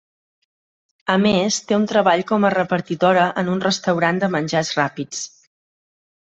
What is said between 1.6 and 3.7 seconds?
té un treball com a repartidora en un